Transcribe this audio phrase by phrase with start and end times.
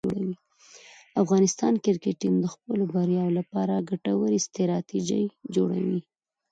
[1.13, 5.99] د افغانستان کرکټ ټیم د خپلو بریاوو لپاره ګټورې ستراتیژۍ جوړوي.